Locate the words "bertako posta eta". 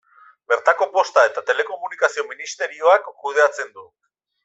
0.51-1.45